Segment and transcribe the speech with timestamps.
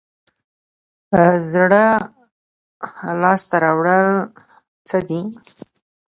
[1.51, 1.85] زړه
[3.21, 4.09] لاس ته راوړل
[4.87, 5.21] څه دي؟